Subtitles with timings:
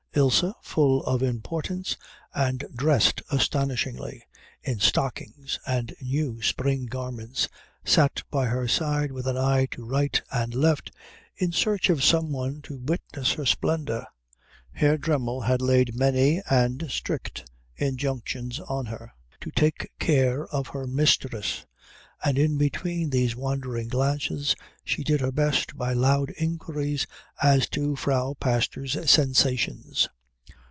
[0.13, 1.95] Ilse, full of importance,
[2.33, 4.25] and dressed astonishingly
[4.61, 7.47] in stockings and new spring garments,
[7.85, 10.91] sat by her side with an eye to right and left
[11.37, 14.05] in search of some one to witness her splendour.
[14.73, 20.85] Herr Dremmel had laid many and strict injunctions on her to take care of her
[20.87, 21.65] mistress,
[22.23, 27.07] and in between these wandering glances she did her best by loud inquiries
[27.41, 30.07] as to Frau Pastor's sensations.